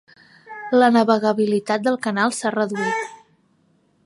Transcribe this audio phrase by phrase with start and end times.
[0.83, 3.17] La navegabilitat del canal s'ha reduït.